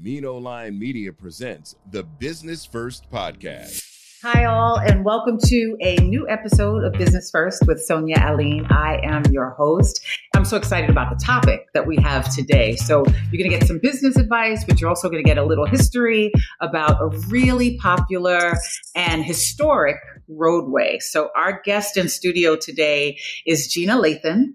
[0.00, 3.84] Mino Line Media presents the Business First Podcast.
[4.22, 8.64] Hi, all, and welcome to a new episode of Business First with Sonia Aline.
[8.70, 10.00] I am your host.
[10.36, 12.76] I'm so excited about the topic that we have today.
[12.76, 15.44] So, you're going to get some business advice, but you're also going to get a
[15.44, 16.30] little history
[16.60, 18.54] about a really popular
[18.94, 19.96] and historic
[20.28, 21.00] roadway.
[21.00, 24.54] So, our guest in studio today is Gina Lathan,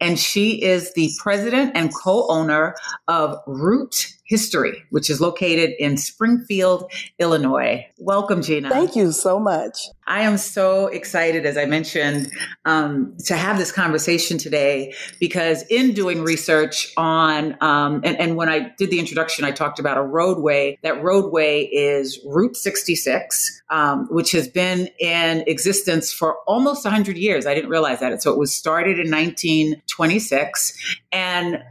[0.00, 2.76] and she is the president and co owner
[3.08, 7.86] of Route History, which is located in Springfield, Illinois.
[7.98, 8.70] Welcome, Gina.
[8.70, 9.88] Thank you so much.
[10.06, 12.32] I am so excited, as I mentioned,
[12.64, 18.48] um, to have this conversation today because in doing research on, um, and, and when
[18.48, 20.78] I did the introduction, I talked about a roadway.
[20.82, 27.46] That roadway is Route 66, um, which has been in existence for almost 100 years.
[27.46, 28.22] I didn't realize that.
[28.22, 30.98] So it was started in 1926.
[31.12, 31.62] And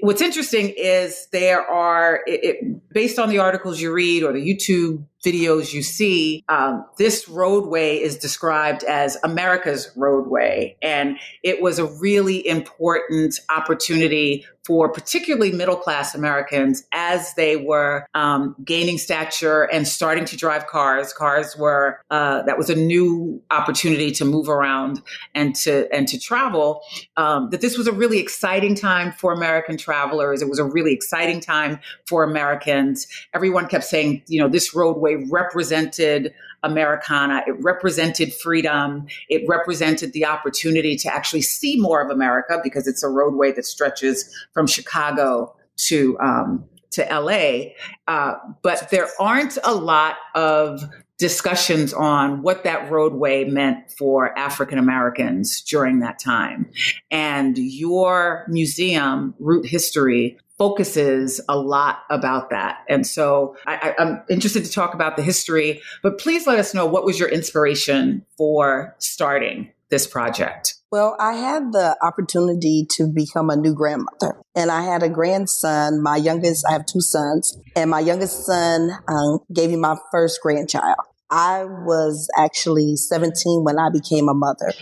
[0.00, 4.40] what's interesting is there are, it, it, based on the articles you read or the
[4.40, 10.76] YouTube videos you see, um, this roadway is described as America's roadway.
[10.82, 18.06] And it was a really important opportunity for particularly middle class Americans as they were
[18.14, 21.14] um, gaining stature and starting to drive cars.
[21.14, 25.00] Cars were uh, that was a new opportunity to move around
[25.34, 26.82] and to and to travel.
[27.16, 30.42] Um, that this was a really exciting time for American travelers.
[30.42, 33.06] It was a really exciting time for Americans.
[33.32, 37.42] Everyone kept saying, you know, this roadway represented Americana.
[37.46, 39.06] It represented freedom.
[39.28, 43.64] It represented the opportunity to actually see more of America because it's a roadway that
[43.64, 47.72] stretches from Chicago to um, to LA.
[48.06, 50.82] Uh, but there aren't a lot of
[51.18, 56.70] discussions on what that roadway meant for African Americans during that time.
[57.10, 62.84] And your museum, Route History, focuses a lot about that.
[62.88, 66.84] And so I, am interested to talk about the history, but please let us know
[66.84, 70.74] what was your inspiration for starting this project?
[70.90, 76.02] Well, I had the opportunity to become a new grandmother, and I had a grandson.
[76.02, 80.40] My youngest, I have two sons, and my youngest son um, gave me my first
[80.42, 80.96] grandchild.
[81.30, 84.72] I was actually 17 when I became a mother.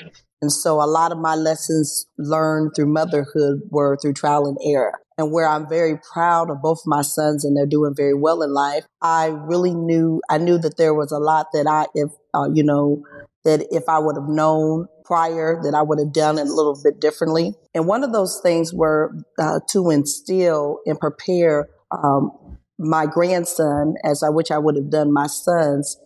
[0.42, 4.92] And so a lot of my lessons learned through motherhood were through trial and error.
[5.18, 8.52] And where I'm very proud of both my sons and they're doing very well in
[8.52, 12.48] life, I really knew, I knew that there was a lot that I, if, uh,
[12.52, 13.02] you know,
[13.44, 16.78] that if I would have known prior, that I would have done it a little
[16.82, 17.54] bit differently.
[17.74, 24.22] And one of those things were uh, to instill and prepare um, my grandson, as
[24.22, 25.96] I wish I would have done my sons,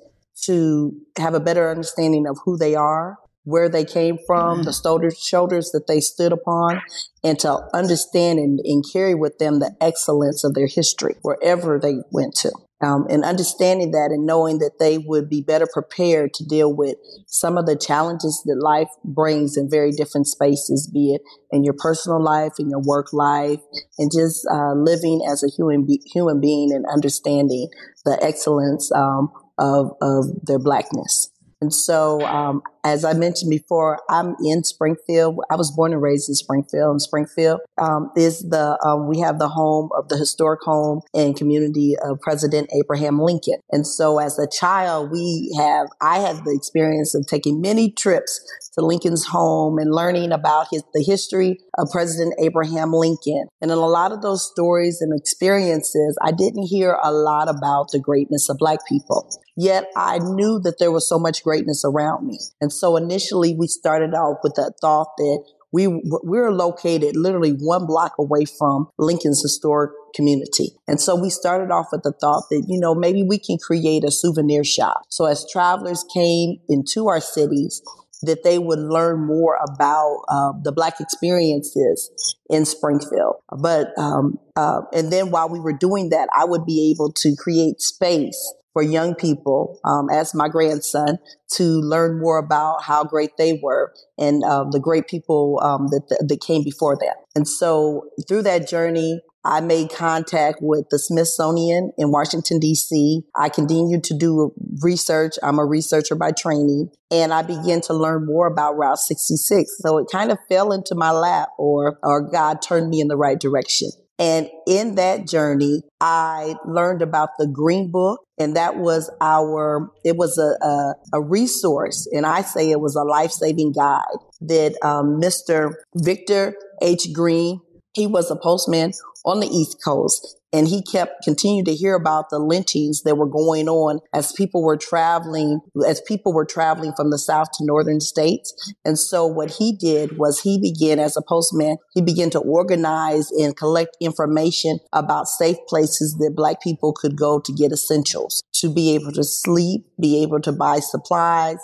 [0.43, 5.19] to have a better understanding of who they are, where they came from, the shoulders,
[5.19, 6.81] shoulders that they stood upon,
[7.25, 11.97] and to understand and, and carry with them the excellence of their history wherever they
[12.11, 12.53] went to.
[12.83, 16.97] Um, and understanding that and knowing that they would be better prepared to deal with
[17.27, 21.21] some of the challenges that life brings in very different spaces, be it
[21.51, 23.61] in your personal life, in your work life,
[23.99, 27.69] and just uh, living as a human be- human being and understanding
[28.07, 31.31] the excellence um, of of their blackness.
[31.61, 35.39] And so, um, as I mentioned before, I'm in Springfield.
[35.51, 36.91] I was born and raised in Springfield.
[36.91, 41.37] And Springfield um, is the um, we have the home of the historic home and
[41.37, 43.61] community of President Abraham Lincoln.
[43.71, 48.41] And so, as a child, we have I had the experience of taking many trips
[48.75, 53.49] to Lincoln's home and learning about his, the history of President Abraham Lincoln.
[53.61, 57.91] And in a lot of those stories and experiences, I didn't hear a lot about
[57.93, 59.29] the greatness of Black people.
[59.57, 62.39] Yet I knew that there was so much greatness around me.
[62.61, 67.87] And so initially we started off with that thought that we we're located literally one
[67.87, 70.71] block away from Lincoln's historic community.
[70.89, 74.03] And so we started off with the thought that, you know, maybe we can create
[74.05, 75.03] a souvenir shop.
[75.09, 77.83] So as travelers came into our cities,
[78.23, 83.37] that they would learn more about uh, the Black experiences in Springfield.
[83.57, 87.35] But, um, uh, and then while we were doing that, I would be able to
[87.37, 91.19] create space for young people, um, as my grandson,
[91.55, 96.25] to learn more about how great they were and um, the great people um, that,
[96.27, 97.15] that came before them.
[97.35, 103.23] And so through that journey, I made contact with the Smithsonian in Washington, D.C.
[103.35, 104.53] I continued to do
[104.83, 105.37] research.
[105.43, 109.79] I'm a researcher by training and I began to learn more about Route 66.
[109.79, 113.17] So it kind of fell into my lap or, or God turned me in the
[113.17, 113.89] right direction.
[114.21, 120.17] And in that journey, I learned about the Green Book, and that was our, it
[120.17, 124.05] was a, a, a resource, and I say it was a life saving guide
[124.43, 125.73] that um, Mr.
[125.97, 127.09] Victor H.
[127.15, 127.61] Green
[127.95, 128.93] he was a postman
[129.25, 130.37] on the East Coast.
[130.53, 134.63] And he kept continued to hear about the lynchings that were going on as people
[134.63, 138.75] were traveling as people were traveling from the south to northern states.
[138.85, 143.31] And so what he did was he began as a postman he began to organize
[143.31, 148.73] and collect information about safe places that black people could go to get essentials to
[148.73, 151.59] be able to sleep be able to buy supplies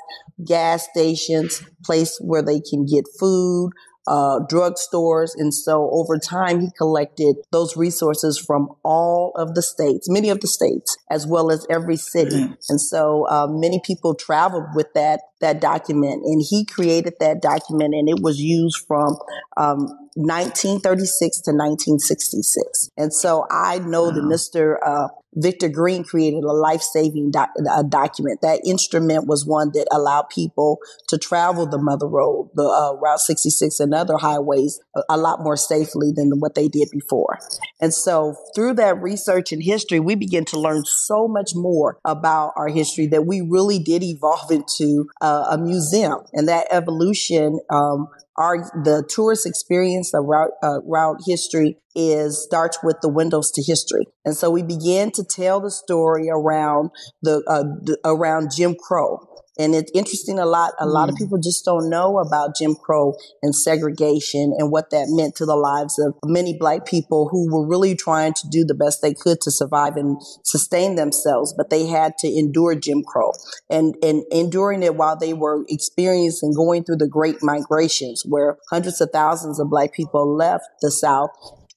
[0.44, 3.70] gas stations place where they can get food
[4.06, 5.30] uh, drugstores.
[5.36, 10.40] And so over time, he collected those resources from all of the states, many of
[10.40, 12.54] the states, as well as every city.
[12.68, 17.94] And so uh, many people traveled with that that document, and he created that document,
[17.94, 19.16] and it was used from
[19.56, 22.90] um, 1936 to 1966.
[22.96, 24.76] And so I know that Mr.
[24.84, 27.50] Uh, Victor Green created a life saving doc-
[27.88, 28.40] document.
[28.40, 30.78] That instrument was one that allowed people
[31.08, 35.40] to travel the Mother Road, the uh, Route 66, and other highways a, a, lot
[35.42, 37.38] more safely than what they did before.
[37.80, 42.52] And so, through that research and history, we begin to learn so much more about
[42.56, 46.18] our history that we really did evolve into uh, a museum.
[46.32, 52.96] And that evolution um, our the tourist experience route, uh, route history is starts with
[53.00, 56.90] the windows to history and so we begin to tell the story around
[57.22, 59.18] the, uh, around jim crow
[59.58, 60.72] and it's interesting a lot.
[60.78, 61.18] A lot of mm.
[61.18, 65.56] people just don't know about Jim Crow and segregation and what that meant to the
[65.56, 69.40] lives of many black people who were really trying to do the best they could
[69.42, 73.32] to survive and sustain themselves, but they had to endure Jim Crow
[73.70, 79.00] and, and enduring it while they were experiencing going through the great migrations where hundreds
[79.00, 81.30] of thousands of black people left the South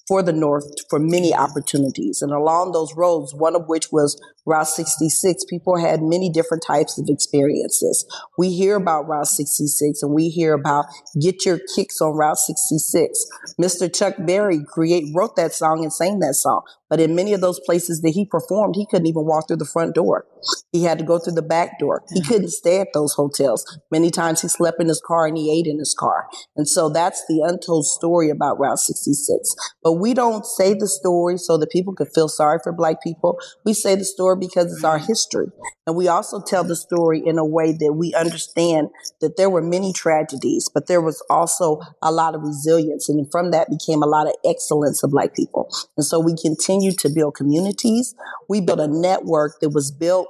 [0.10, 2.24] for the North for many opportunities.
[2.24, 6.98] And along those roads, one of which was Route 66, people had many different types
[6.98, 8.06] of experiences.
[8.38, 10.86] We hear about Route 66 and we hear about
[11.22, 13.26] get your kicks on Route 66.
[13.60, 13.94] Mr.
[13.94, 16.62] Chuck Berry create, wrote that song and sang that song.
[16.90, 19.66] But in many of those places that he performed, he couldn't even walk through the
[19.66, 20.26] front door.
[20.72, 22.04] He had to go through the back door.
[22.12, 22.32] He mm-hmm.
[22.32, 23.80] couldn't stay at those hotels.
[23.92, 26.28] Many times he slept in his car and he ate in his car.
[26.56, 29.56] And so that's the untold story about Route 66.
[29.84, 33.38] But we don't say the story so that people could feel sorry for black people.
[33.66, 35.08] We say the story because it's our mm-hmm.
[35.08, 35.48] history.
[35.86, 38.90] And we also tell the story in a way that we understand
[39.22, 43.10] that there were many tragedies, but there was also a lot of resilience.
[43.10, 45.70] And from that became a lot of excellence of black people.
[45.98, 48.16] And so we continue to build communities.
[48.48, 50.28] We built a network that was built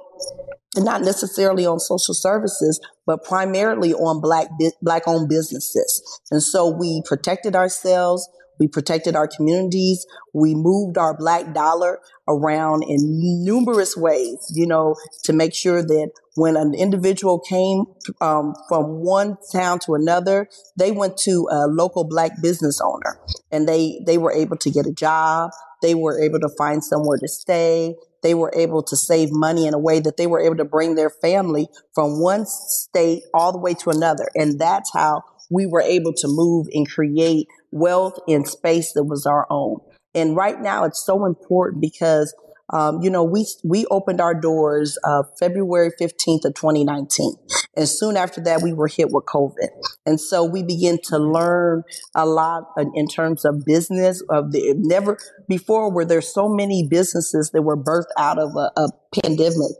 [0.76, 4.48] not necessarily on social services, but primarily on black
[4.80, 6.20] black owned businesses.
[6.30, 8.28] And so we protected ourselves.
[8.60, 10.06] We protected our communities.
[10.34, 11.98] We moved our black dollar
[12.28, 12.98] around in
[13.42, 17.86] numerous ways, you know, to make sure that when an individual came
[18.20, 20.48] um, from one town to another,
[20.78, 23.18] they went to a local black business owner
[23.50, 25.50] and they, they were able to get a job.
[25.82, 27.96] They were able to find somewhere to stay.
[28.22, 30.94] They were able to save money in a way that they were able to bring
[30.94, 34.28] their family from one state all the way to another.
[34.34, 39.26] And that's how we were able to move and create wealth in space that was
[39.26, 39.78] our own.
[40.14, 42.34] And right now it's so important because
[42.72, 47.34] um, you know, we we opened our doors uh, February 15th of 2019.
[47.76, 49.68] And soon after that, we were hit with COVID.
[50.06, 51.82] And so we began to learn
[52.14, 52.64] a lot
[52.94, 54.22] in terms of business.
[54.28, 55.18] Of the never
[55.48, 58.88] before were there so many businesses that were birthed out of a, a
[59.20, 59.72] pandemic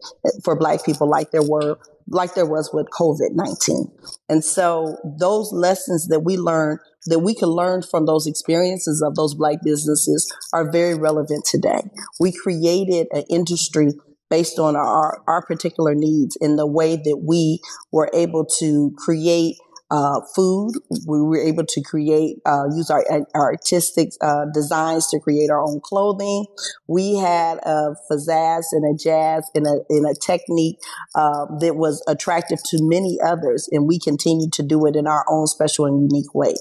[0.44, 1.78] for Black people, like there were
[2.10, 3.90] like there was with COVID 19.
[4.28, 9.14] And so those lessons that we learned, that we can learn from those experiences of
[9.14, 11.80] those Black businesses are very relevant today.
[12.18, 13.92] We created an industry
[14.28, 19.56] based on our, our particular needs in the way that we were able to create
[19.90, 20.72] uh, food.
[21.06, 23.04] We were able to create, uh, use our,
[23.34, 26.46] our artistic uh, designs to create our own clothing.
[26.86, 30.78] We had a pizzazz and a jazz and a, in a technique
[31.14, 35.24] uh, that was attractive to many others, and we continue to do it in our
[35.28, 36.54] own special and unique way.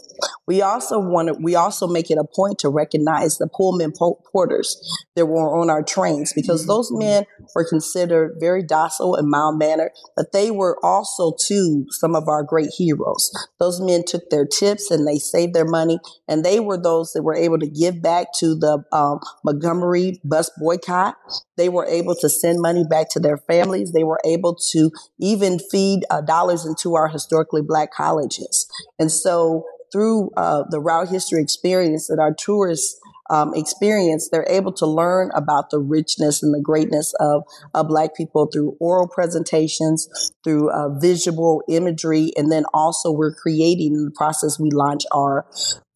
[0.47, 3.93] We also want to, we also make it a point to recognize the Pullman
[4.31, 4.81] porters
[5.15, 6.71] that were on our trains because mm-hmm.
[6.71, 12.15] those men were considered very docile and mild mannered, but they were also too some
[12.15, 13.18] of our great heroes.
[13.59, 17.23] Those men took their tips and they saved their money, and they were those that
[17.23, 21.15] were able to give back to the um, Montgomery bus boycott.
[21.57, 23.91] They were able to send money back to their families.
[23.91, 28.67] They were able to even feed uh, dollars into our historically black colleges.
[28.97, 32.99] And so through uh, the route history experience that our tourists
[33.29, 37.43] um, experience, they're able to learn about the richness and the greatness of,
[37.73, 43.93] of Black people through oral presentations, through uh, visual imagery, and then also we're creating
[43.93, 44.59] in the process.
[44.59, 45.45] We launch our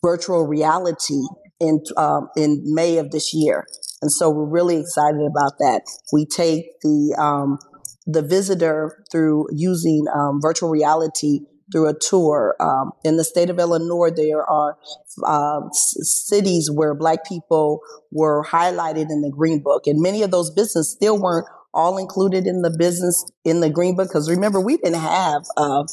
[0.03, 1.21] virtual reality
[1.59, 3.65] in um, in May of this year.
[4.01, 5.83] And so we're really excited about that.
[6.11, 7.57] We take the, um,
[8.05, 11.39] the visitor through using um, virtual reality
[11.71, 12.55] through a tour.
[12.59, 14.77] Um, in the state of Illinois, there are
[15.25, 20.51] uh, cities where Black people were highlighted in the Green Book, and many of those
[20.51, 24.09] businesses still weren't all included in the business in the Green Book.
[24.09, 25.83] Because remember, we didn't have uh,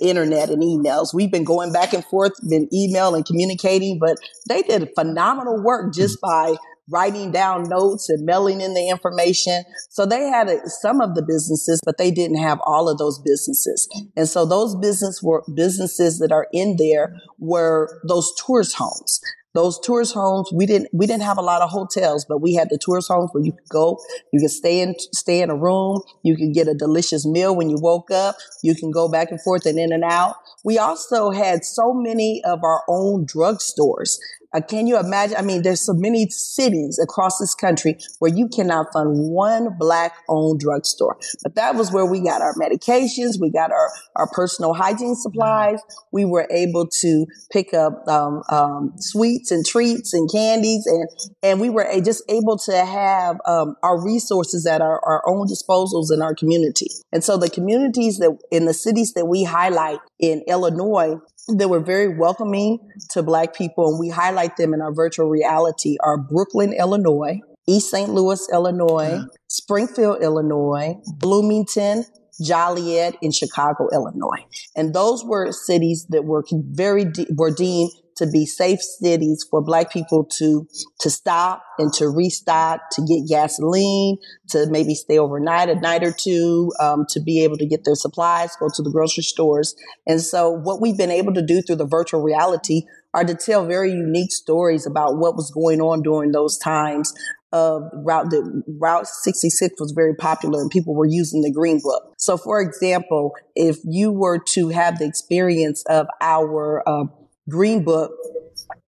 [0.00, 1.14] internet and emails.
[1.14, 4.16] We've been going back and forth, been email and communicating, but
[4.48, 6.56] they did phenomenal work just by
[6.90, 9.64] writing down notes and mailing in the information.
[9.90, 13.18] So they had a, some of the businesses, but they didn't have all of those
[13.18, 13.88] businesses.
[14.16, 19.20] And so those business were businesses that are in there were those tourist homes.
[19.54, 22.68] Those tourist homes we didn't we didn't have a lot of hotels but we had
[22.68, 23.98] the tourist homes where you could go.
[24.30, 26.02] You could stay in stay in a room.
[26.22, 28.36] You could get a delicious meal when you woke up.
[28.62, 30.34] You can go back and forth and in and out.
[30.62, 34.18] We also had so many of our own drugstores
[34.56, 35.36] uh, can you imagine?
[35.36, 40.14] I mean, there's so many cities across this country where you cannot find one black
[40.28, 41.18] owned drugstore.
[41.42, 45.80] But that was where we got our medications, we got our, our personal hygiene supplies.
[46.10, 51.08] We were able to pick up um, um, sweets and treats and candies, and
[51.42, 56.12] and we were just able to have um, our resources at our, our own disposals
[56.12, 56.88] in our community.
[57.12, 61.16] And so the communities that in the cities that we highlight in Illinois
[61.48, 62.78] that were very welcoming
[63.10, 67.90] to Black people, and we highlight them in our virtual reality, are Brooklyn, Illinois, East
[67.90, 68.10] St.
[68.10, 72.04] Louis, Illinois, Springfield, Illinois, Bloomington,
[72.40, 74.44] Joliet, in Chicago, Illinois.
[74.76, 79.62] And those were cities that were very, de- were deemed to be safe cities for
[79.62, 80.66] black people to
[81.00, 84.16] to stop and to restock, to get gasoline,
[84.48, 87.94] to maybe stay overnight, a night or two, um, to be able to get their
[87.94, 89.74] supplies, go to the grocery stores.
[90.06, 92.82] And so, what we've been able to do through the virtual reality
[93.14, 97.12] are to tell very unique stories about what was going on during those times.
[97.52, 102.12] Of route the Route 66 was very popular and people were using the Green Book.
[102.18, 107.04] So, for example, if you were to have the experience of our uh,
[107.48, 108.12] Green Book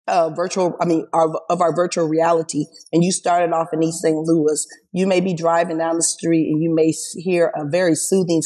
[0.09, 4.01] uh, virtual, I mean, of, of, our virtual reality, and you started off in East
[4.01, 4.17] St.
[4.17, 4.67] Louis,
[4.99, 8.43] you may be driving down the street and you may hear a very soothing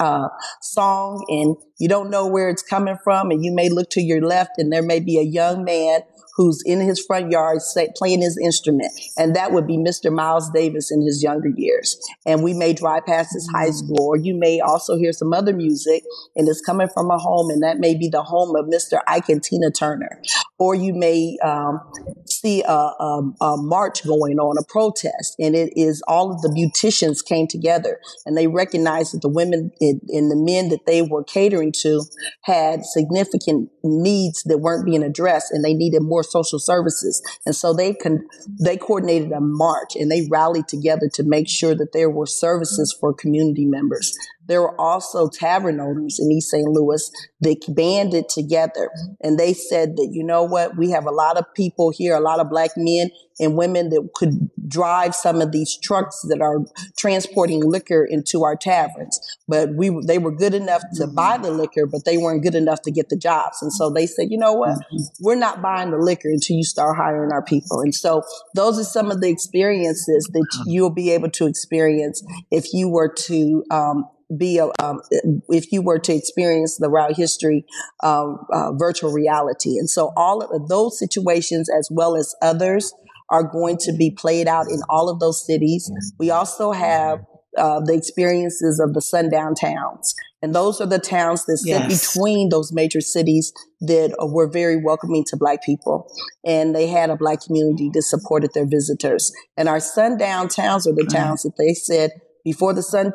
[0.00, 0.28] uh,
[0.62, 4.22] song, and you don't know where it's coming from, and you may look to your
[4.22, 6.00] left, and there may be a young man
[6.40, 8.90] who's in his front yard say, playing his instrument.
[9.18, 10.10] And that would be Mr.
[10.10, 11.98] Miles Davis in his younger years.
[12.24, 13.74] And we may drive past his high mm.
[13.74, 16.02] school, or you may also hear some other music
[16.36, 19.00] and it's coming from a home, and that may be the home of Mr.
[19.06, 20.22] Ike and Tina Turner.
[20.58, 21.80] Or you may um,
[22.26, 26.48] see a, a, a march going on, a protest, and it is all of the
[26.48, 31.24] beauticians came together and they recognized that the women and the men that they were
[31.24, 32.02] catering to
[32.42, 37.22] had significant needs that weren't being addressed and they needed more social services.
[37.46, 38.26] And so they con-
[38.62, 42.96] they coordinated a march and they rallied together to make sure that there were services
[42.98, 44.14] for community members.
[44.46, 46.68] There were also tavern owners in East St.
[46.68, 47.08] Louis
[47.40, 48.90] that banded together
[49.22, 52.20] and they said that, you know what, we have a lot of people here, a
[52.20, 56.58] lot of black men and women that could drive some of these trucks that are
[56.96, 59.20] transporting liquor into our taverns.
[59.48, 62.82] But we, they were good enough to buy the liquor, but they weren't good enough
[62.82, 63.60] to get the jobs.
[63.60, 64.78] And so they said, you know what,
[65.20, 67.80] we're not buying the liquor until you start hiring our people.
[67.80, 68.22] And so
[68.54, 73.12] those are some of the experiences that you'll be able to experience if you were
[73.26, 75.00] to, um, be a, um,
[75.48, 77.64] if you were to experience the route history
[78.04, 79.76] um, uh, virtual reality.
[79.76, 82.94] And so all of those situations, as well as others,
[83.30, 85.90] are going to be played out in all of those cities.
[86.18, 87.20] We also have
[87.56, 90.14] uh, the experiences of the sundown towns.
[90.42, 92.14] And those are the towns that sit yes.
[92.14, 96.10] between those major cities that were very welcoming to Black people.
[96.44, 99.32] And they had a Black community that supported their visitors.
[99.56, 102.10] And our sundown towns are the towns that they said,
[102.44, 103.12] before the sun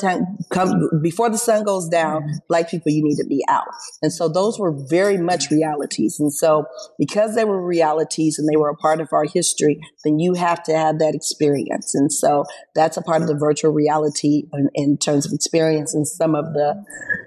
[0.51, 3.67] come before the sun goes down black people you need to be out.
[4.01, 6.19] And so those were very much realities.
[6.19, 6.65] And so
[6.97, 10.63] because they were realities and they were a part of our history then you have
[10.63, 11.95] to have that experience.
[11.95, 16.07] And so that's a part of the virtual reality in, in terms of experience and
[16.07, 16.83] some of the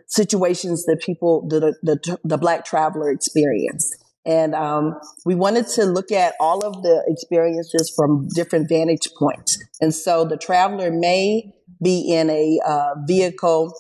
[0.07, 3.95] situations that people the, the, the black traveler experienced.
[4.25, 9.59] And um, we wanted to look at all of the experiences from different vantage points.
[9.81, 13.75] And so the traveler may be in a uh, vehicle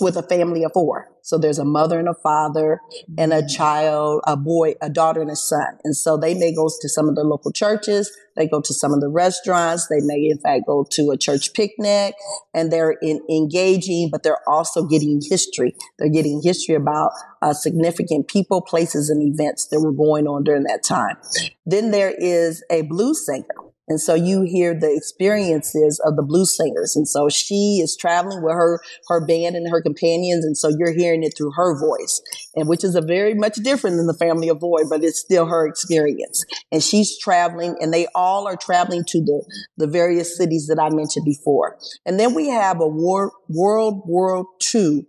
[0.00, 1.08] with a family of four.
[1.22, 2.80] So there's a mother and a father
[3.16, 5.78] and a child, a boy, a daughter and a son.
[5.84, 8.10] And so they may go to some of the local churches.
[8.34, 9.86] They go to some of the restaurants.
[9.86, 12.14] They may in fact go to a church picnic
[12.52, 15.76] and they're in, engaging, but they're also getting history.
[15.98, 20.64] They're getting history about uh, significant people, places and events that were going on during
[20.64, 21.18] that time.
[21.64, 26.56] Then there is a blues singer And so you hear the experiences of the blues
[26.56, 26.94] singers.
[26.96, 30.44] And so she is traveling with her, her band and her companions.
[30.44, 32.22] And so you're hearing it through her voice
[32.54, 35.46] and which is a very much different than the family of Void, but it's still
[35.46, 36.44] her experience.
[36.70, 39.44] And she's traveling and they all are traveling to the,
[39.76, 41.78] the various cities that I mentioned before.
[42.06, 45.06] And then we have a war, World War II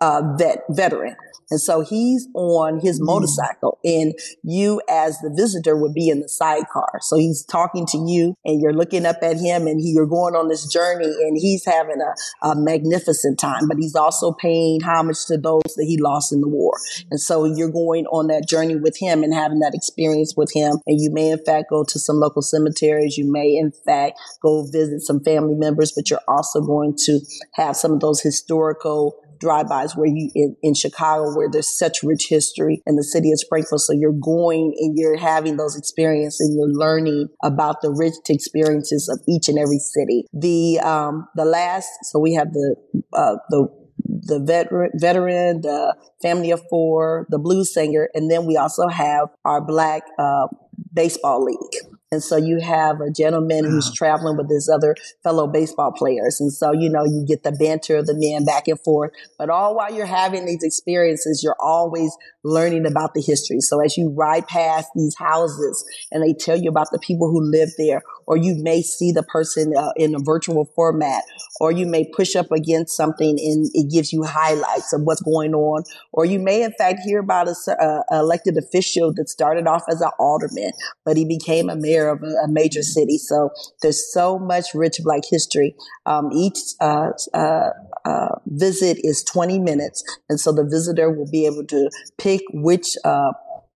[0.00, 1.16] uh, vet, veteran
[1.50, 3.06] and so he's on his mm.
[3.06, 7.00] motorcycle and you as the visitor would be in the sidecar.
[7.00, 10.34] So he's talking to you and you're looking up at him and he, you're going
[10.34, 15.24] on this journey and he's having a, a magnificent time, but he's also paying homage
[15.26, 16.72] to those that he lost in the war.
[17.10, 20.78] And so you're going on that journey with him and having that experience with him.
[20.86, 23.16] And you may in fact go to some local cemeteries.
[23.16, 27.20] You may in fact go visit some family members, but you're also going to
[27.54, 32.26] have some of those historical drive-bys where you in, in Chicago where there's such rich
[32.28, 33.80] history in the city of Springfield.
[33.80, 39.08] So you're going and you're having those experiences and you're learning about the rich experiences
[39.08, 40.24] of each and every city.
[40.32, 42.76] The um, the last, so we have the
[43.12, 43.68] uh, the
[44.04, 49.28] the veteran, veteran, the family of four, the blues singer, and then we also have
[49.44, 50.46] our black uh,
[50.92, 51.97] baseball league.
[52.10, 56.40] And so you have a gentleman who's traveling with his other fellow baseball players.
[56.40, 59.10] And so, you know, you get the banter of the men back and forth.
[59.38, 62.16] But all while you're having these experiences, you're always
[62.48, 63.60] learning about the history.
[63.60, 67.40] So as you ride past these houses and they tell you about the people who
[67.40, 71.22] live there, or you may see the person uh, in a virtual format,
[71.60, 75.54] or you may push up against something and it gives you highlights of what's going
[75.54, 79.82] on, or you may in fact hear about a uh, elected official that started off
[79.88, 80.72] as an alderman,
[81.06, 83.16] but he became a mayor of a, a major city.
[83.16, 83.50] So
[83.82, 85.74] there's so much rich Black history.
[86.04, 87.70] Um, each uh, uh,
[88.04, 92.96] uh visit is 20 minutes, and so the visitor will be able to pick which
[93.04, 93.32] uh,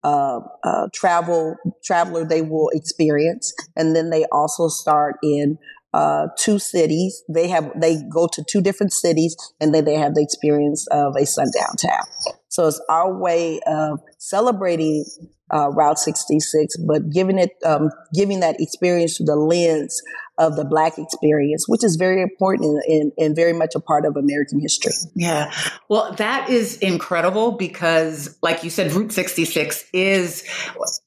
[0.04, 5.58] uh, uh, travel traveler they will experience, and then they also start in
[5.94, 7.24] uh, two cities.
[7.28, 11.16] They have they go to two different cities, and then they have the experience of
[11.18, 12.06] a sundown town.
[12.48, 15.06] So it's our way of celebrating
[15.54, 20.02] uh, Route 66, but giving it, um, giving that experience through the lens
[20.40, 24.16] of the Black experience, which is very important and, and, very much a part of
[24.16, 24.94] American history.
[25.14, 25.54] Yeah.
[25.90, 30.44] Well, that is incredible because, like you said, Route 66 is,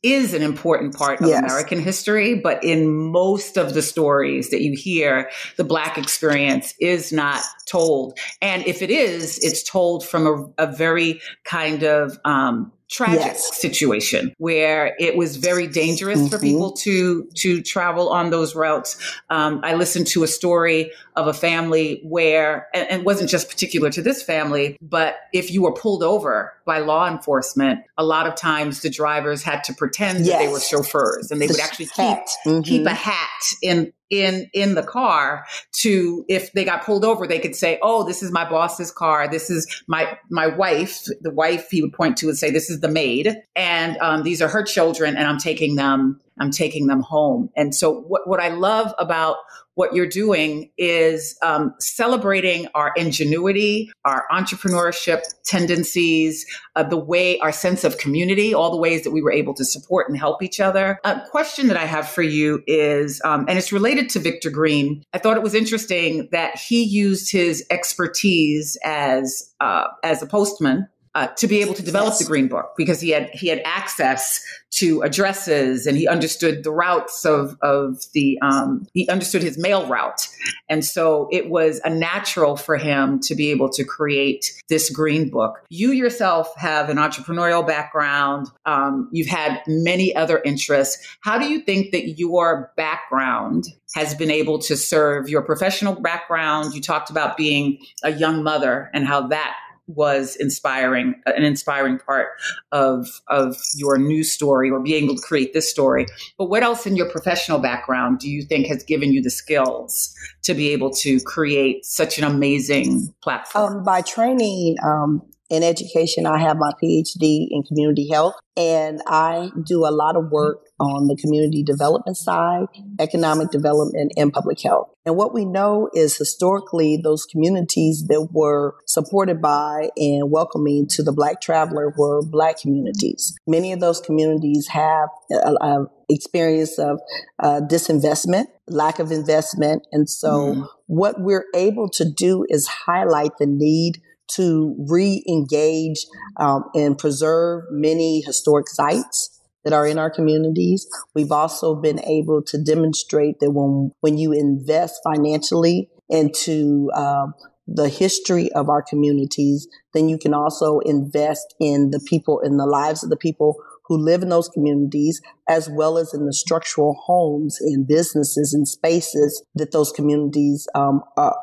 [0.03, 1.43] is an important part of yes.
[1.43, 7.11] American history, but in most of the stories that you hear, the Black experience is
[7.11, 8.19] not told.
[8.43, 10.27] And if it is, it's told from
[10.59, 13.57] a, a very kind of, um, tragic yes.
[13.57, 16.29] situation where it was very dangerous mm-hmm.
[16.29, 18.97] for people to to travel on those routes.
[19.31, 23.91] Um, I listened to a story of a family where, and, and wasn't just particular
[23.91, 28.35] to this family, but if you were pulled over by law enforcement, a lot of
[28.35, 30.29] times the drivers had to pretend yes.
[30.29, 32.61] that they were chauffeurs and they the would actually keep mm-hmm.
[32.63, 37.39] keep a hat in in in the car to if they got pulled over they
[37.39, 41.69] could say oh this is my boss's car this is my my wife the wife
[41.71, 44.63] he would point to and say this is the maid and um, these are her
[44.63, 48.95] children and i'm taking them i'm taking them home and so what, what i love
[48.99, 49.37] about
[49.75, 56.45] what you're doing is um, celebrating our ingenuity, our entrepreneurship tendencies,
[56.77, 59.65] uh, the way our sense of community, all the ways that we were able to
[59.65, 60.99] support and help each other.
[61.05, 65.03] A question that I have for you is, um, and it's related to Victor Green.
[65.15, 70.89] I thought it was interesting that he used his expertise as uh, as a postman
[71.15, 72.19] uh, to be able to develop yes.
[72.21, 76.71] the green book because he had he had access to addresses and he understood the
[76.71, 80.27] routes of of the um, he understood his mail route.
[80.69, 85.29] And so it was a natural for him to be able to create this green
[85.29, 85.63] book.
[85.69, 88.49] You yourself have an entrepreneurial background.
[88.65, 91.07] Um, you've had many other interests.
[91.21, 96.75] How do you think that your background has been able to serve your professional background?
[96.75, 99.55] You talked about being a young mother and how that
[99.87, 102.29] was inspiring, an inspiring part
[102.71, 106.07] of of your news story or being able to create this story.
[106.39, 110.15] But what else in your professional background do you think has given you the skills
[110.43, 113.79] to be able to create such an amazing platform?
[113.79, 119.51] Um, by training um, in education, I have my PhD in community health, and I
[119.67, 122.65] do a lot of work on the community development side,
[122.99, 124.89] economic development, and public health.
[125.05, 131.03] And what we know is historically those communities that were supported by and welcoming to
[131.03, 133.35] the Black traveler were Black communities.
[133.47, 136.99] Many of those communities have a, a experience of
[137.43, 139.87] uh, disinvestment, lack of investment.
[139.93, 140.69] And so mm.
[140.87, 146.07] what we're able to do is highlight the need to re engage
[146.39, 150.87] um, and preserve many historic sites that are in our communities.
[151.15, 157.35] We've also been able to demonstrate that when, when you invest financially into um,
[157.67, 162.67] the history of our communities, then you can also invest in the people, in the
[162.67, 163.57] lives of the people
[163.87, 168.67] who live in those communities, as well as in the structural homes and businesses and
[168.67, 171.37] spaces that those communities um, are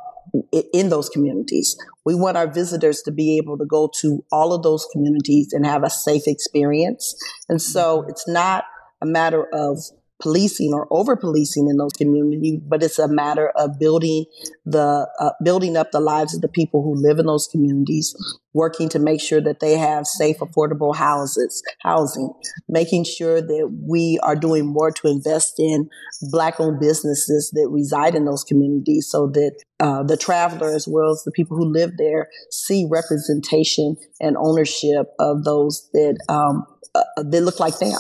[0.74, 1.78] in those communities.
[2.10, 5.64] We want our visitors to be able to go to all of those communities and
[5.64, 7.14] have a safe experience.
[7.48, 8.10] And so mm-hmm.
[8.10, 8.64] it's not
[9.00, 9.78] a matter of
[10.22, 14.26] policing or over policing in those communities, but it's a matter of building
[14.66, 18.16] the uh, building up the lives of the people who live in those communities,
[18.54, 22.34] working to make sure that they have safe, affordable houses, housing,
[22.68, 25.90] making sure that we are doing more to invest in
[26.32, 31.24] black-owned businesses that reside in those communities, so that uh, the traveler as well as
[31.24, 37.42] the people who live there see representation and ownership of those that um, uh, they
[37.42, 37.94] look like them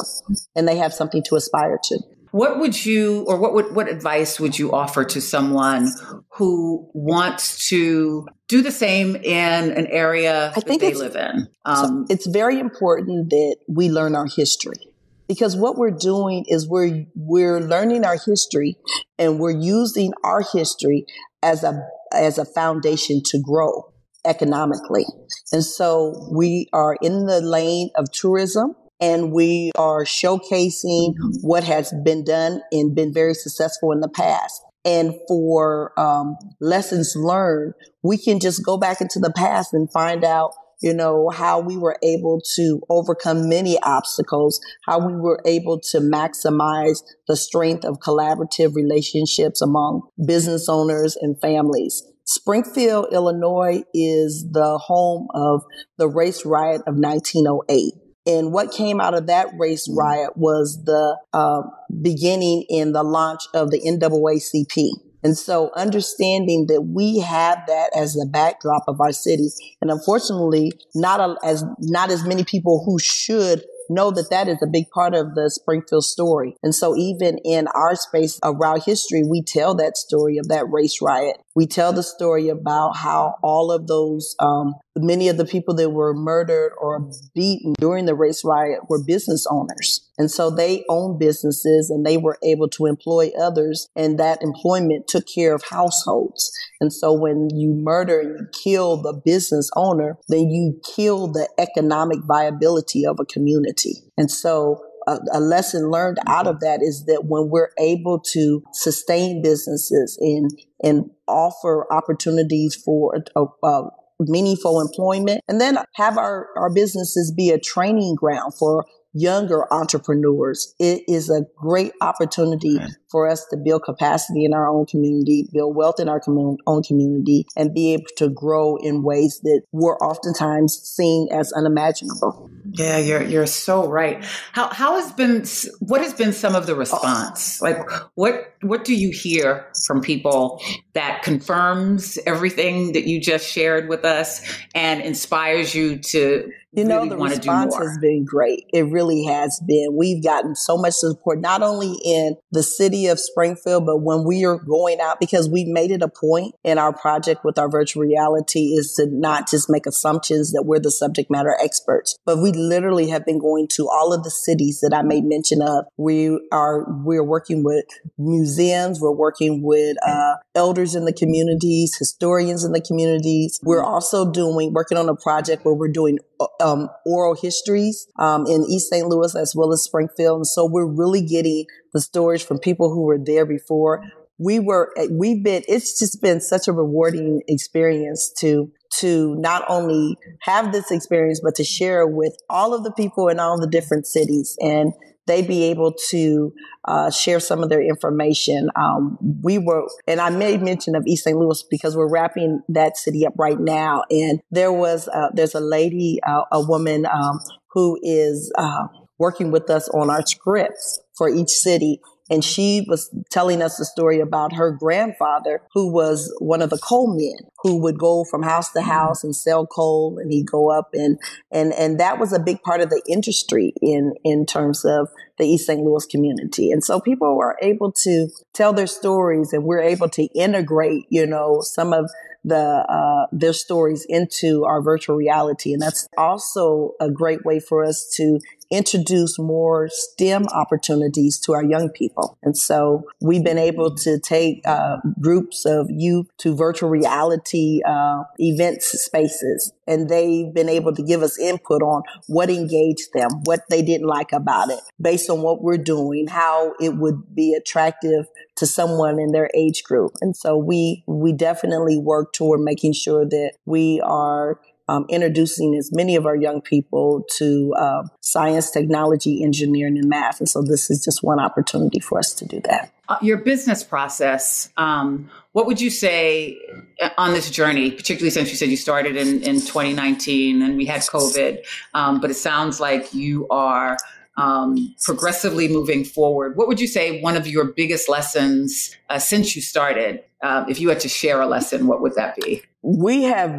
[0.55, 1.99] and they have something to aspire to.
[2.31, 5.91] What would you, or what would, what advice would you offer to someone
[6.33, 11.47] who wants to do the same in an area I think they live in?
[11.65, 14.89] Um, it's very important that we learn our history
[15.27, 18.75] because what we're doing is we're we're learning our history
[19.17, 21.05] and we're using our history
[21.41, 23.93] as a as a foundation to grow
[24.29, 25.05] economically.
[25.51, 31.93] And so we are in the lane of tourism and we are showcasing what has
[32.03, 34.61] been done and been very successful in the past.
[34.85, 40.23] And for um, lessons learned, we can just go back into the past and find
[40.23, 45.79] out, you know, how we were able to overcome many obstacles, how we were able
[45.91, 52.03] to maximize the strength of collaborative relationships among business owners and families.
[52.29, 55.63] Springfield, Illinois is the home of
[55.97, 57.93] the race riot of 1908.
[58.27, 61.63] And what came out of that race riot was the uh,
[62.03, 64.89] beginning in the launch of the NAACP.
[65.23, 69.49] And so understanding that we have that as the backdrop of our city,
[69.81, 74.61] and unfortunately, not a, as not as many people who should know that that is
[74.61, 76.55] a big part of the Springfield story.
[76.63, 80.99] And so even in our space around history, we tell that story of that race
[81.01, 81.37] riot.
[81.55, 85.89] We tell the story about how all of those, um, many of the people that
[85.89, 90.08] were murdered or beaten during the race riot were business owners.
[90.19, 95.07] And so they owned businesses and they were able to employ others and that employment
[95.07, 96.51] took care of households.
[96.81, 101.49] And so when you murder and you kill the business owner, then you kill the
[101.57, 104.03] economic viability of a community.
[104.17, 108.61] And so a, a, lesson learned out of that is that when we're able to
[108.73, 110.51] sustain businesses and
[110.83, 117.51] and offer opportunities for a, a, meaningful employment and then have our, our businesses be
[117.51, 120.73] a training ground for younger entrepreneurs.
[120.79, 125.75] It is a great opportunity for us to build capacity in our own community, build
[125.75, 129.97] wealth in our commun- own community, and be able to grow in ways that were
[130.03, 132.49] oftentimes seen as unimaginable.
[132.71, 134.23] Yeah, you're you're so right.
[134.51, 135.43] How how has been
[135.79, 136.77] what has been some of the oh.
[136.77, 137.61] response?
[137.61, 137.77] Like
[138.15, 140.61] what what do you hear from people
[140.93, 144.45] that confirms everything that you just shared with us
[144.75, 148.65] and inspires you to you know, really the response has been great.
[148.71, 149.95] It really has been.
[149.97, 154.45] We've gotten so much support, not only in the city of Springfield, but when we
[154.45, 158.03] are going out, because we made it a point in our project with our virtual
[158.03, 162.51] reality is to not just make assumptions that we're the subject matter experts, but we
[162.51, 165.85] literally have been going to all of the cities that I made mention of.
[165.97, 167.85] We are, we're working with
[168.17, 169.01] museums.
[169.01, 173.59] We're working with, uh, elders in the communities, historians in the communities.
[173.63, 176.19] We're also doing, working on a project where we're doing
[176.59, 179.07] um, oral histories um, in East St.
[179.07, 180.37] Louis as well as Springfield.
[180.37, 184.03] And so we're really getting the stories from people who were there before.
[184.37, 190.17] We were, we've been, it's just been such a rewarding experience to, to not only
[190.41, 194.07] have this experience, but to share with all of the people in all the different
[194.07, 194.55] cities.
[194.61, 194.93] And
[195.29, 196.51] they be able to
[196.85, 198.69] uh, share some of their information.
[198.75, 201.37] Um, we were, and I made mention of East St.
[201.37, 204.03] Louis because we're wrapping that city up right now.
[204.09, 207.39] And there was, uh, there's a lady, uh, a woman um,
[207.73, 208.87] who is uh,
[209.19, 212.01] working with us on our scripts for each city.
[212.31, 216.79] And she was telling us a story about her grandfather, who was one of the
[216.79, 220.71] coal men who would go from house to house and sell coal and he'd go
[220.71, 221.19] up and,
[221.51, 225.45] and, and that was a big part of the industry in, in terms of the
[225.45, 225.81] East St.
[225.81, 226.71] Louis community.
[226.71, 231.25] And so people were able to tell their stories and we're able to integrate, you
[231.25, 232.09] know, some of
[232.45, 237.83] the uh, their stories into our virtual reality and that's also a great way for
[237.83, 238.39] us to
[238.71, 242.37] introduce more STEM opportunities to our young people.
[242.43, 247.48] And so we've been able to take uh, groups of youth to virtual reality
[247.87, 253.29] uh, events spaces, and they've been able to give us input on what engaged them,
[253.45, 257.53] what they didn't like about it, based on what we're doing, how it would be
[257.53, 258.25] attractive
[258.57, 260.11] to someone in their age group.
[260.21, 265.91] And so we we definitely work toward making sure that we are um, introducing as
[265.93, 270.39] many of our young people to uh, science, technology, engineering, and math.
[270.39, 272.91] And so this is just one opportunity for us to do that.
[273.07, 276.57] Uh, your business process, um, what would you say
[277.01, 280.85] uh, on this journey, particularly since you said you started in, in 2019 and we
[280.85, 281.59] had COVID,
[281.93, 283.95] um, but it sounds like you are
[284.37, 286.55] um, progressively moving forward.
[286.57, 290.23] What would you say one of your biggest lessons uh, since you started?
[290.41, 292.63] Uh, if you had to share a lesson, what would that be?
[292.81, 293.53] We have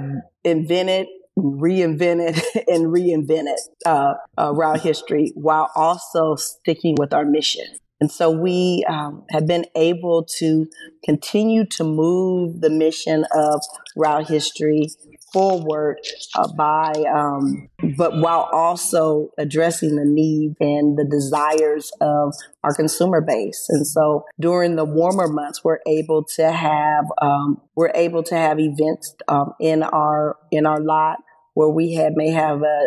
[0.45, 1.07] invented
[1.39, 7.67] reinvented and reinvented uh, uh, route history while also sticking with our mission.
[8.01, 10.67] And so we um, have been able to
[11.05, 13.61] continue to move the mission of
[13.97, 14.89] route history
[15.33, 15.99] forward
[16.35, 22.35] uh, by, um, but while also addressing the needs and the desires of
[22.65, 23.67] our consumer base.
[23.69, 28.59] And so during the warmer months, we're able to have um, we're able to have
[28.59, 31.19] events um, in our in our lot
[31.55, 32.87] where we may have a,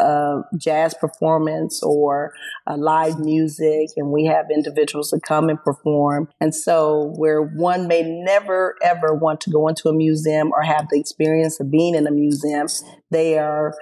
[0.00, 2.32] a a jazz performance or
[2.66, 6.28] a live music and we have individuals that come and perform.
[6.40, 10.88] And so where one may never ever want to go into a museum or have
[10.90, 12.66] the experience of being in a museum,
[13.10, 13.74] they are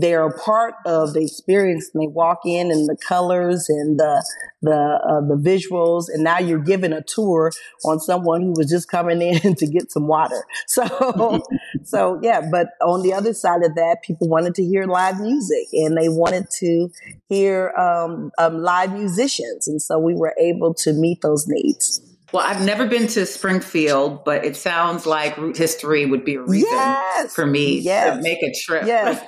[0.00, 3.98] they are a part of the experience and they walk in and the colors and
[3.98, 4.24] the
[4.62, 7.52] the uh, the visuals and now you're giving a tour
[7.84, 10.44] on someone who was just coming in to get some water.
[10.66, 11.42] So
[11.84, 15.68] so yeah but on the other side of that people wanted to hear live music
[15.72, 16.90] and they wanted to
[17.28, 22.00] hear um, um, live musicians and so we were able to meet those needs
[22.32, 26.42] well, I've never been to Springfield, but it sounds like route history would be a
[26.42, 27.34] reason yes.
[27.34, 28.16] for me yes.
[28.16, 28.86] to make a trip.
[28.86, 29.24] Yes.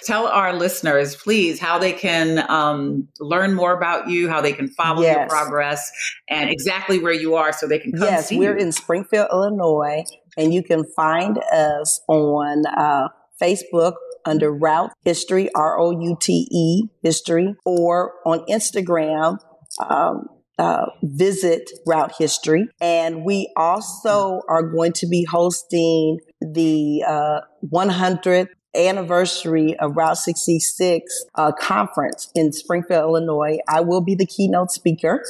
[0.04, 4.68] Tell our listeners, please, how they can um, learn more about you, how they can
[4.68, 5.90] follow your progress,
[6.30, 8.06] and exactly where you are so they can come see.
[8.06, 8.64] yes, we're you.
[8.64, 10.02] in Springfield, Illinois,
[10.38, 13.08] and you can find us on uh,
[13.40, 19.38] Facebook under Route History, R O U T E History, or on Instagram.
[19.78, 20.26] Um,
[20.60, 22.68] uh, visit Route History.
[22.82, 27.40] And we also are going to be hosting the uh,
[27.72, 33.58] 100th anniversary of Route 66 uh, conference in Springfield, Illinois.
[33.68, 35.24] I will be the keynote speaker.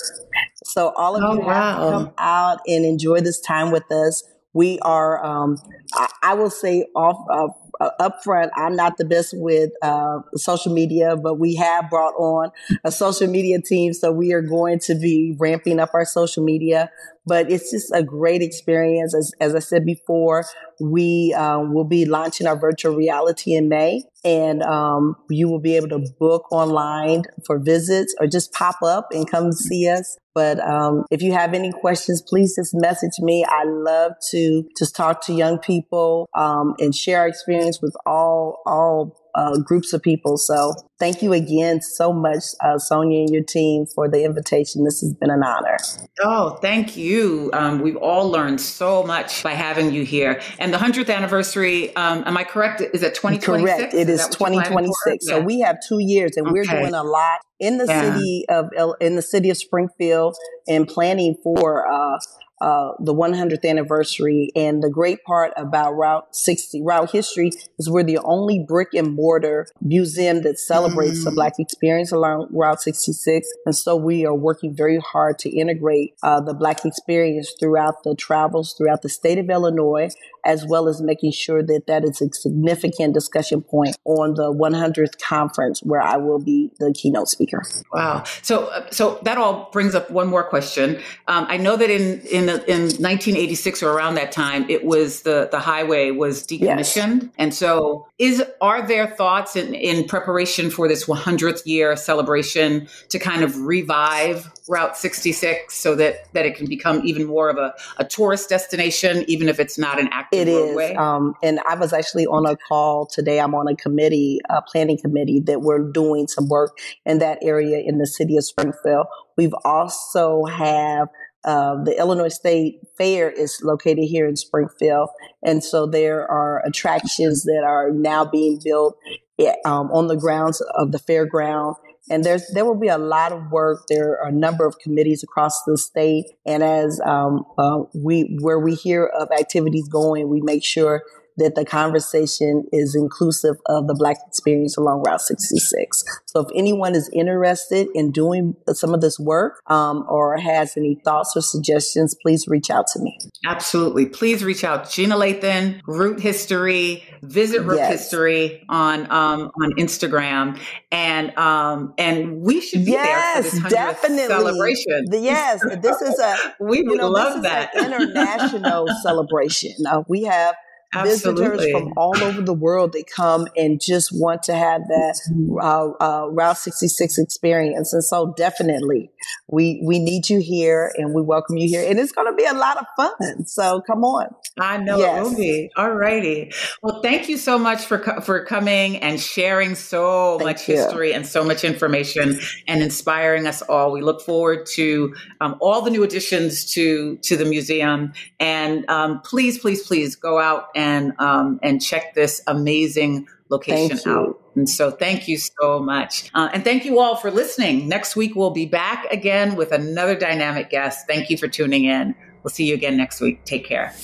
[0.64, 1.90] So all of oh, you wow.
[1.90, 4.24] come out and enjoy this time with us.
[4.52, 5.58] We are, um,
[5.94, 10.18] I, I, will say off, uh, uh, up front, I'm not the best with uh,
[10.36, 12.50] social media, but we have brought on
[12.84, 13.92] a social media team.
[13.92, 16.90] So we are going to be ramping up our social media.
[17.26, 19.14] But it's just a great experience.
[19.14, 20.44] As, as I said before,
[20.80, 25.76] we um, will be launching our virtual reality in May, and um, you will be
[25.76, 30.16] able to book online for visits or just pop up and come see us.
[30.34, 33.44] But um, if you have any questions, please just message me.
[33.46, 38.62] I love to just talk to young people um, and share our experience with all
[38.66, 40.36] all uh, groups of people.
[40.36, 44.84] So thank you again so much, uh, Sonia and your team, for the invitation.
[44.84, 45.76] This has been an honor.
[46.22, 47.50] Oh, thank you.
[47.52, 50.40] Um, we've all learned so much by having you here.
[50.58, 52.80] And the 100th anniversary, um, am I correct?
[52.80, 53.78] Is it 2026?
[53.78, 53.94] Correct.
[53.94, 55.26] It is, is 2026.
[55.26, 55.44] So yeah.
[55.44, 56.52] we have two years and okay.
[56.52, 58.14] we're doing a lot in the yeah.
[58.14, 62.18] city of in the city of Springfield and planning for uh,
[62.60, 64.50] uh, the 100th anniversary.
[64.54, 69.14] And the great part about Route 60, Route History, is we're the only brick and
[69.14, 71.24] mortar museum that celebrates mm.
[71.24, 73.46] the Black experience along Route 66.
[73.66, 78.14] And so we are working very hard to integrate uh, the Black experience throughout the
[78.14, 80.08] travels throughout the state of Illinois,
[80.44, 85.20] as well as making sure that that is a significant discussion point on the 100th
[85.20, 87.62] conference where I will be the keynote speaker.
[87.92, 88.24] Wow.
[88.42, 91.00] So, uh, so that all brings up one more question.
[91.28, 95.48] Um, I know that in, in in 1986 or around that time, it was the
[95.50, 97.30] the highway was decommissioned, yes.
[97.38, 103.18] and so is are there thoughts in, in preparation for this 100th year celebration to
[103.18, 107.74] kind of revive Route 66 so that that it can become even more of a,
[107.98, 110.94] a tourist destination, even if it's not an active it roadway?
[110.94, 113.40] Um, and I was actually on a call today.
[113.40, 117.82] I'm on a committee, a planning committee, that we're doing some work in that area
[117.84, 119.06] in the city of Springfield.
[119.36, 121.08] We've also have
[121.44, 125.08] uh, the Illinois State Fair is located here in Springfield,
[125.42, 128.96] and so there are attractions that are now being built
[129.38, 131.76] eh, um, on the grounds of the fairground.
[132.08, 133.84] And there's there will be a lot of work.
[133.88, 138.58] There are a number of committees across the state, and as um, uh, we where
[138.58, 141.02] we hear of activities going, we make sure
[141.40, 146.04] that the conversation is inclusive of the Black experience along Route 66.
[146.26, 151.00] So if anyone is interested in doing some of this work um, or has any
[151.04, 153.18] thoughts or suggestions, please reach out to me.
[153.46, 154.06] Absolutely.
[154.06, 154.90] Please reach out.
[154.90, 157.92] Gina Lathan, Route History, visit Route yes.
[157.92, 160.58] History on um, on Instagram.
[160.92, 164.26] And um, and we should be yes, there for this definitely.
[164.26, 165.06] celebration.
[165.10, 169.72] Yes, this is a we would you know, love that international celebration.
[169.88, 170.54] Uh, we have
[170.92, 171.44] Absolutely.
[171.44, 175.20] Visitors from all over the world, they come and just want to have that
[175.62, 177.92] uh, uh, Route 66 experience.
[177.92, 179.12] And so definitely
[179.46, 181.88] we, we need you here and we welcome you here.
[181.88, 183.46] And it's going to be a lot of fun.
[183.46, 184.34] So come on.
[184.58, 185.18] I know yes.
[185.18, 185.70] it will be.
[185.76, 186.50] All righty.
[186.82, 190.74] Well, thank you so much for, for coming and sharing so thank much you.
[190.74, 193.92] history and so much information and inspiring us all.
[193.92, 198.12] We look forward to um, all the new additions to, to the museum.
[198.40, 200.79] And um, please, please, please go out and
[201.18, 204.40] um, and check this amazing location out.
[204.54, 207.88] And so, thank you so much, uh, and thank you all for listening.
[207.88, 211.06] Next week we'll be back again with another dynamic guest.
[211.06, 212.14] Thank you for tuning in.
[212.42, 213.44] We'll see you again next week.
[213.44, 213.94] Take care.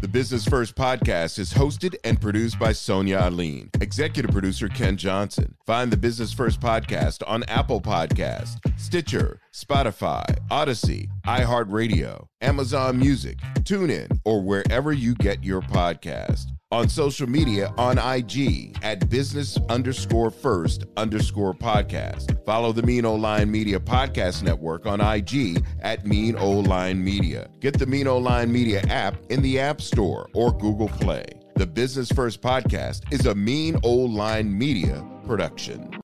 [0.00, 5.54] The Business First podcast is hosted and produced by Sonia Aline, executive producer Ken Johnson.
[5.64, 14.18] Find the Business First podcast on Apple Podcast, Stitcher, Spotify, Odyssey, iHeartRadio, Amazon Music, TuneIn,
[14.24, 20.84] or wherever you get your podcast on social media on IG at business underscore first
[20.96, 22.44] underscore podcast.
[22.44, 27.48] Follow the Mean Old Line Media Podcast Network on IG at Mean Old Line Media.
[27.60, 31.26] Get the Mean Old Line Media app in the App Store or Google Play.
[31.54, 36.02] The Business First Podcast is a Mean Old Line Media production.